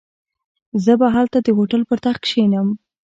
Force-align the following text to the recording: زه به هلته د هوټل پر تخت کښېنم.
زه 0.83 0.93
به 0.99 1.07
هلته 1.15 1.37
د 1.41 1.47
هوټل 1.57 1.81
پر 1.89 1.97
تخت 2.05 2.19
کښېنم. 2.25 2.67